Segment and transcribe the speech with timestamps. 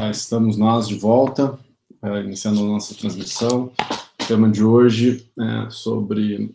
[0.00, 1.60] Já estamos nós de volta,
[2.02, 3.70] uh, iniciando a nossa transmissão.
[4.18, 6.46] O tema de hoje é sobre.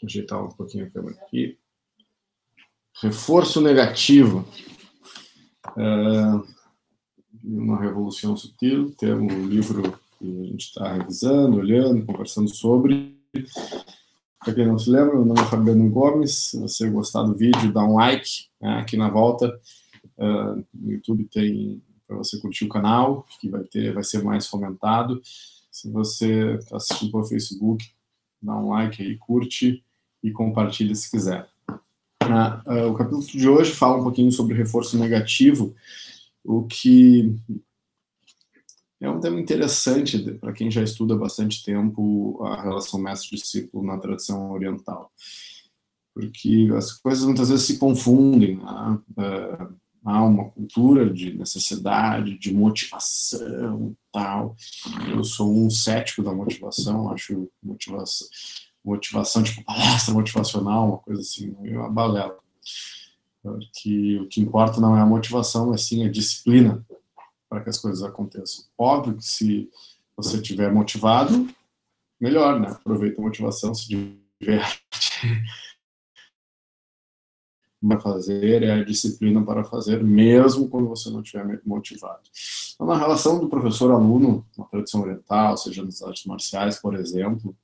[0.00, 1.58] Vou ajeitar um pouquinho a câmera aqui.
[3.02, 4.46] Reforço negativo.
[5.70, 6.46] Uh,
[7.42, 8.94] uma revolução sutil.
[8.96, 13.18] Temos um livro que a gente está revisando, olhando, conversando sobre.
[14.38, 16.50] Para quem não se lembra, meu nome é Fabiano Gomes.
[16.50, 19.52] Se você gostar do vídeo, dá um like né, aqui na volta.
[20.16, 24.46] Uh, no YouTube tem para você curtir o canal, que vai ter, vai ser mais
[24.46, 25.20] fomentado.
[25.70, 27.86] Se você está assistindo pelo Facebook,
[28.40, 29.84] dá um like aí, curte
[30.22, 31.48] e compartilha se quiser.
[31.70, 35.74] Uh, uh, o capítulo de hoje fala um pouquinho sobre reforço negativo,
[36.42, 37.36] o que
[39.00, 44.50] é um tema interessante para quem já estuda bastante tempo a relação mestre-discípulo na tradição
[44.50, 45.12] oriental,
[46.14, 48.56] porque as coisas muitas vezes se confundem.
[48.56, 49.00] Né?
[50.04, 54.56] Há uma cultura de necessidade, de motivação tal.
[55.10, 58.26] Eu sou um cético da motivação, acho motivação,
[58.84, 62.38] motivação tipo palestra motivacional, uma coisa assim, uma balela.
[63.42, 66.84] Porque o que importa não é a motivação, mas sim a disciplina
[67.48, 68.64] para que as coisas aconteçam.
[68.76, 69.70] Óbvio que se
[70.16, 71.48] você estiver motivado,
[72.20, 72.68] melhor, né?
[72.68, 73.88] Aproveita a motivação, se
[74.40, 74.82] diverte.
[77.86, 82.22] Para fazer é a disciplina para fazer, mesmo quando você não estiver motivado.
[82.74, 87.56] Então, na relação do professor-aluno, na tradição oriental, seja nas artes marciais, por exemplo,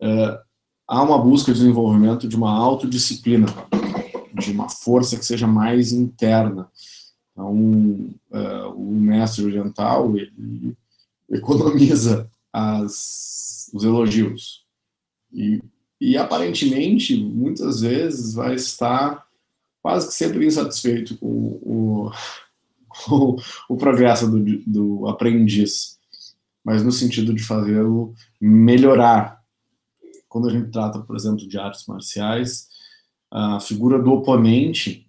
[0.00, 0.40] é,
[0.86, 3.46] há uma busca de desenvolvimento de uma autodisciplina,
[4.32, 6.70] de uma força que seja mais interna
[7.36, 7.52] então,
[8.30, 10.74] uh, o mestre oriental, ele
[11.28, 14.64] economiza as, os elogios.
[15.30, 15.62] E,
[16.00, 19.26] e, aparentemente, muitas vezes, vai estar
[19.82, 22.10] quase que sempre insatisfeito com o,
[23.08, 23.36] o,
[23.70, 25.98] o progresso do, do aprendiz,
[26.64, 29.40] mas no sentido de fazê-lo melhorar.
[30.28, 32.68] Quando a gente trata, por exemplo, de artes marciais,
[33.30, 35.06] a figura do oponente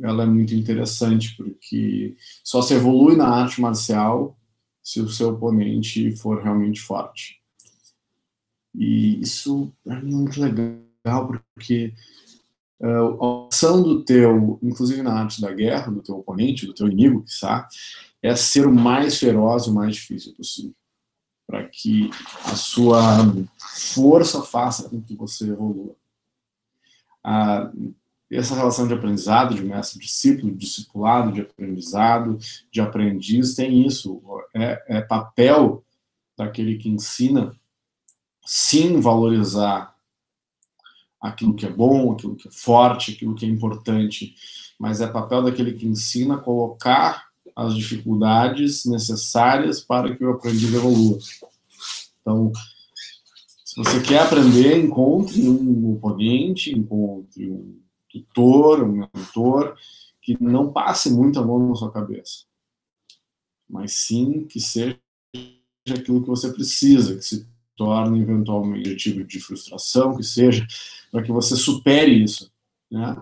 [0.00, 4.38] ela é muito interessante, porque só se evolui na arte marcial
[4.82, 7.41] se o seu oponente for realmente forte.
[8.74, 11.92] E isso é muito legal, porque
[12.80, 16.86] uh, a ação do teu, inclusive na arte da guerra, do teu oponente, do teu
[16.88, 17.68] inimigo, sabe,
[18.22, 20.74] é ser o mais feroz e o mais difícil possível,
[21.46, 22.10] para que
[22.44, 23.00] a sua
[23.58, 25.94] força faça com que você evolua.
[27.24, 27.94] Uh,
[28.32, 32.38] essa relação de aprendizado, de mestre-discípulo, discipulado, de aprendizado,
[32.70, 34.22] de aprendiz, tem isso.
[34.54, 35.84] É, é, papel
[36.36, 37.54] daquele que ensina,
[38.44, 39.94] sim, valorizar
[41.20, 44.34] aquilo que é bom, aquilo que é forte, aquilo que é importante,
[44.78, 51.18] mas é papel daquele que ensina colocar as dificuldades necessárias para que o aprendiz evolua.
[52.20, 52.52] Então,
[53.64, 59.76] se você quer aprender, encontre um oponente, encontre um tutor, um mentor,
[60.20, 62.44] que não passe muita mão na sua cabeça,
[63.68, 64.98] mas sim que seja
[65.88, 70.66] aquilo que você precisa, que se torne eventualmente objetivo de frustração, que seja
[71.10, 72.50] para que você supere isso,
[72.90, 73.16] né?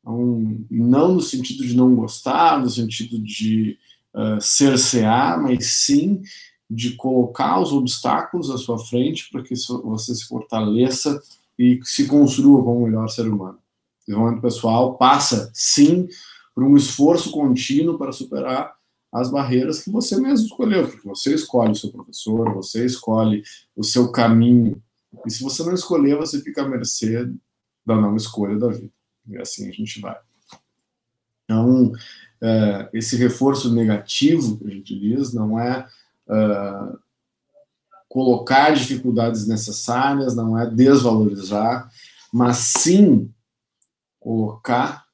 [0.00, 3.78] Então, não no sentido de não gostar, no sentido de
[4.14, 6.22] uh, cercear, mas sim
[6.68, 11.22] de colocar os obstáculos à sua frente para que você se fortaleça
[11.58, 13.58] e se construa como o melhor ser humano
[14.06, 16.08] desenvolvimento pessoal passa, sim,
[16.54, 18.74] por um esforço contínuo para superar
[19.14, 23.44] as barreiras que você mesmo escolheu, porque você escolhe o seu professor, você escolhe
[23.76, 24.82] o seu caminho.
[25.24, 27.30] E se você não escolher, você fica à mercê
[27.86, 28.90] da não escolha da vida.
[29.28, 30.18] E assim a gente vai.
[31.44, 31.92] Então,
[32.42, 35.86] é, esse reforço negativo que a gente diz não é,
[36.28, 36.72] é
[38.08, 41.88] colocar dificuldades necessárias, não é desvalorizar,
[42.32, 43.32] mas sim
[44.18, 45.04] colocar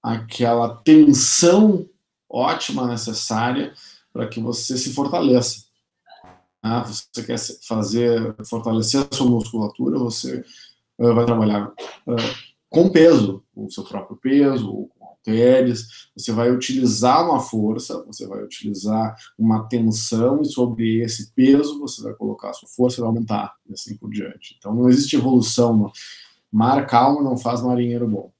[0.00, 1.88] aquela tensão
[2.30, 3.72] ótima necessária
[4.12, 5.64] para que você se fortaleça.
[6.62, 10.44] Ah, você quer fazer fortalecer a sua musculatura, você
[10.98, 16.32] uh, vai trabalhar uh, com peso, com o seu próprio peso, ou com halteres, você
[16.32, 22.12] vai utilizar uma força, você vai utilizar uma tensão e sobre esse peso você vai
[22.14, 24.54] colocar a sua força, vai aumentar e assim por diante.
[24.58, 25.90] Então não existe evolução
[26.52, 28.32] Mar calmo não faz marinheiro bom.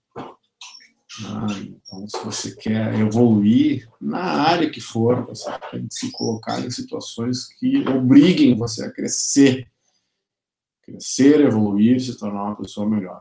[1.24, 6.60] Ah, então, se você quer evoluir na área que for, você tem que se colocar
[6.60, 9.68] em situações que obriguem você a crescer.
[10.82, 13.20] Crescer, evoluir, se tornar uma pessoa melhor.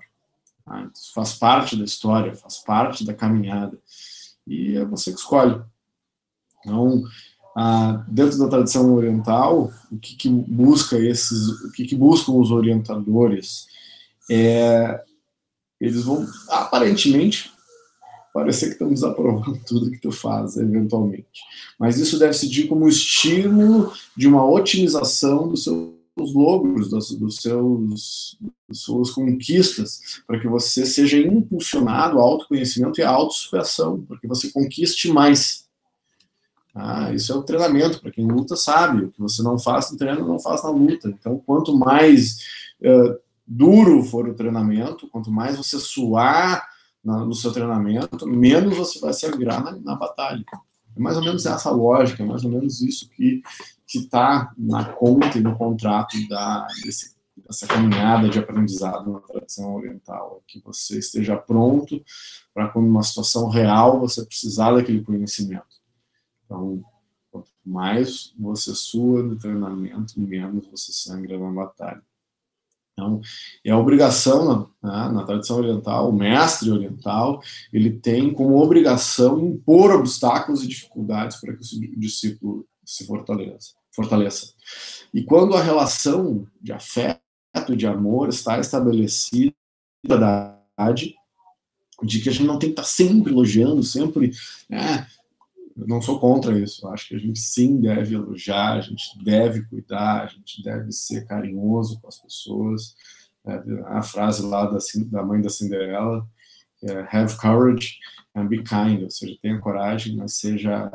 [0.65, 3.77] Ah, então, isso faz parte da história, faz parte da caminhada.
[4.45, 5.59] E é você que escolhe.
[6.59, 7.03] Então,
[7.55, 12.51] ah, dentro da tradição oriental, o que, que busca esses, o que, que, buscam os
[12.51, 13.65] orientadores?
[14.29, 15.03] É,
[15.81, 17.51] eles vão aparentemente
[18.33, 21.41] parecer que estão desaprovando tudo que tu faz, eventualmente.
[21.79, 28.37] Mas isso deve se como estímulo de uma otimização dos seus logros, dos, dos seus,
[28.67, 34.27] das suas conquistas, para que você seja impulsionado ao autoconhecimento e à autossuperação, para que
[34.27, 35.67] você conquiste mais.
[36.75, 39.97] Ah, isso é o treinamento, para quem luta sabe, o que você não faz no
[39.97, 41.09] treino, não faz na luta.
[41.09, 42.37] Então, quanto mais
[42.81, 46.67] uh, duro for o treinamento, quanto mais você suar
[47.03, 50.43] na, no seu treinamento, menos você vai se agrar na, na, batalha.
[50.95, 53.41] É mais ou menos essa lógica, é mais ou menos isso que
[53.87, 60.43] está na conta e no contrato da, desse, dessa caminhada de aprendizado na tradição oriental,
[60.47, 62.03] que você esteja pronto
[62.53, 65.79] para quando uma situação real você precisar daquele conhecimento.
[66.45, 66.83] Então,
[67.31, 72.03] quanto mais você sua no treinamento, menos você sangra na batalha.
[72.99, 73.21] Então,
[73.63, 77.41] é a obrigação na, né, na, tradição oriental, o mestre oriental,
[77.71, 83.73] ele tem como obrigação impor obstáculos e dificuldades para que o discípulo se fortaleça.
[83.95, 84.53] fortaleça.
[85.13, 87.19] E quando a relação de afeto,
[87.75, 89.53] de amor está estabelecida
[90.07, 90.59] da
[92.03, 94.31] de que a gente não tem que estar sempre elogiando, sempre
[94.69, 95.05] né,
[95.79, 96.85] eu não sou contra isso.
[96.85, 100.91] Eu acho que a gente sim deve elogiar, a gente deve cuidar, a gente deve
[100.91, 102.95] ser carinhoso com as pessoas.
[103.45, 103.53] É,
[103.87, 104.77] a frase lá da,
[105.07, 106.27] da mãe da Cinderela
[106.83, 107.97] é have courage
[108.35, 110.89] and be kind, ou seja, tenha coragem, mas seja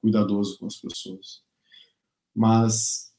[0.00, 1.42] cuidadoso com as pessoas.
[2.34, 3.12] Mas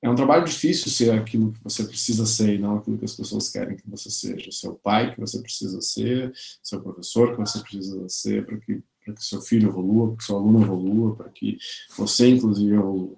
[0.00, 3.14] é um trabalho difícil ser aquilo que você precisa ser e não aquilo que as
[3.14, 4.50] pessoas querem que você seja.
[4.50, 6.32] Seu pai que você precisa ser,
[6.62, 10.24] seu professor que você precisa ser para que para que seu filho evolua, para que
[10.24, 11.58] seu aluno evolua, para que
[11.96, 13.16] você, inclusive, evolua.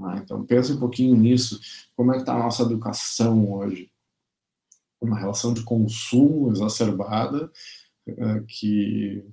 [0.00, 1.60] Ah, então, pense um pouquinho nisso.
[1.94, 3.90] Como é que está a nossa educação hoje?
[5.00, 7.50] Uma relação de consumo exacerbada,
[8.06, 9.24] é, que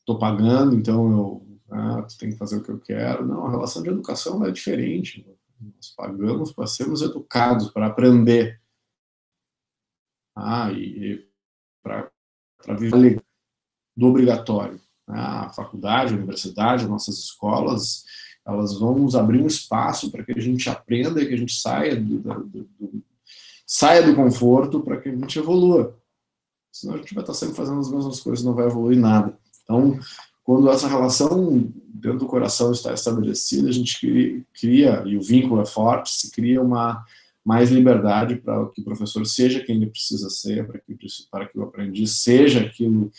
[0.00, 3.26] estou pagando, então eu ah, que fazer o que eu quero.
[3.26, 5.26] Não, a relação de educação é diferente.
[5.60, 8.60] Nós pagamos para sermos educados, para aprender.
[10.36, 11.26] Ah, e
[11.82, 12.10] para
[12.76, 13.22] viver
[13.96, 14.80] do obrigatório.
[15.06, 18.04] A faculdade, a universidade, as nossas escolas,
[18.46, 21.54] elas vão nos abrir um espaço para que a gente aprenda e que a gente
[21.54, 23.04] saia do, do, do
[23.66, 25.98] saia do conforto para que a gente evolua.
[26.70, 29.36] Senão a gente vai estar sempre fazendo as mesmas coisas, não vai evoluir nada.
[29.62, 29.98] Então,
[30.42, 35.66] quando essa relação dentro do coração está estabelecida, a gente cria, e o vínculo é
[35.66, 37.04] forte, se cria uma
[37.44, 40.96] mais liberdade para que o professor seja quem ele precisa ser, para que,
[41.30, 43.10] para que o aprendiz seja aquilo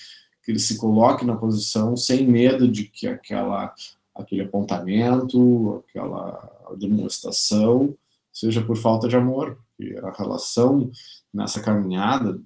[0.46, 3.74] que ele se coloque na posição sem medo de que aquela,
[4.14, 7.96] aquele apontamento, aquela demonstração
[8.32, 9.58] seja por falta de amor.
[9.80, 10.92] E a relação
[11.34, 12.40] nessa caminhada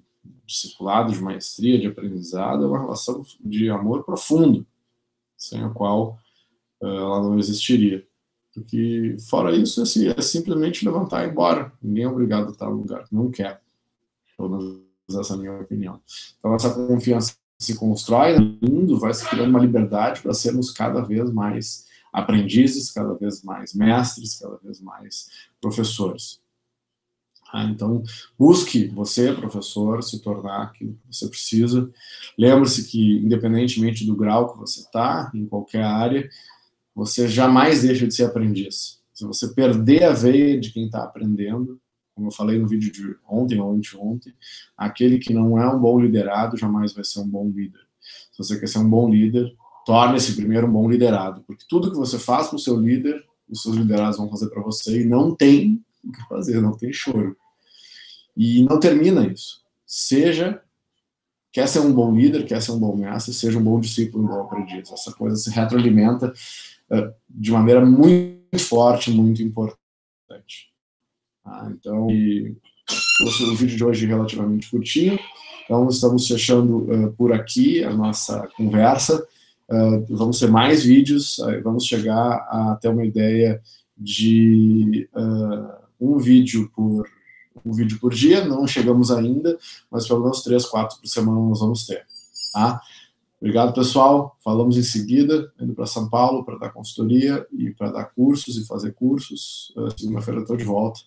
[0.46, 4.66] discipulado, de maestria, de aprendizado, é uma relação de amor profundo,
[5.36, 6.18] sem a qual
[6.80, 8.04] uh, ela não existiria.
[8.52, 11.72] Porque, fora isso, é, é simplesmente levantar e ir embora.
[11.80, 13.62] Ninguém é obrigado a estar no lugar não quer.
[14.36, 14.80] Pelo menos
[15.16, 16.00] essa é a minha opinião.
[16.38, 21.02] Então, essa confiança se constrói no mundo, vai se criando uma liberdade para sermos cada
[21.02, 25.28] vez mais aprendizes, cada vez mais mestres, cada vez mais
[25.60, 26.40] professores.
[27.52, 28.02] Ah, então,
[28.38, 31.90] busque você, professor, se tornar aquilo que você precisa.
[32.38, 36.30] Lembre-se que, independentemente do grau que você está, em qualquer área,
[36.94, 39.00] você jamais deixa de ser aprendiz.
[39.12, 41.78] Se você perder a veia de quem está aprendendo,
[42.14, 44.34] como eu falei no vídeo de ontem ou anteontem,
[44.76, 47.80] aquele que não é um bom liderado jamais vai ser um bom líder.
[48.00, 49.54] Se você quer ser um bom líder,
[49.86, 53.62] torne-se primeiro um bom liderado, porque tudo que você faz para o seu líder, os
[53.62, 57.36] seus liderados vão fazer para você e não tem o que fazer, não tem choro.
[58.36, 59.62] E não termina isso.
[59.84, 60.62] Seja,
[61.52, 64.26] quer ser um bom líder, quer ser um bom mestre, seja um bom discípulo, um
[64.28, 64.90] bom aprendiz.
[64.90, 66.32] Essa coisa se retroalimenta
[66.90, 70.70] uh, de maneira muito forte, muito importante.
[71.50, 75.18] Ah, então, o vídeo de hoje é relativamente curtinho.
[75.64, 79.26] Então, estamos fechando uh, por aqui a nossa conversa.
[79.68, 83.60] Uh, vamos ter mais vídeos, uh, vamos chegar a ter uma ideia
[83.98, 85.08] de
[86.00, 87.08] um vídeo por
[87.66, 89.58] um vídeo por dia, não chegamos ainda,
[89.90, 92.06] mas pelo menos três, quatro por semana nós vamos ter.
[92.54, 92.80] Tá?
[93.40, 94.36] Obrigado, pessoal.
[94.42, 98.66] Falamos em seguida, indo para São Paulo para dar consultoria e para dar cursos e
[98.66, 99.74] fazer cursos.
[99.98, 101.00] Segunda-feira estou de volta.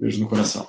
[0.00, 0.66] Beijo no coração.